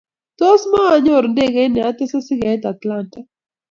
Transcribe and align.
Tos 0.39 0.61
muanyoru 0.71 1.27
ndeget 1.31 1.69
ne 1.71 1.81
atese 1.89 2.19
sikeit 2.27 2.63
Atlanta? 2.73 3.19